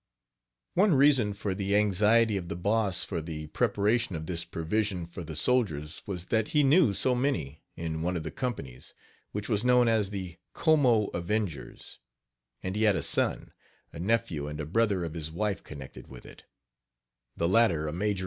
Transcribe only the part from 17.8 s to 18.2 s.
a major on Gen. Martin's staff.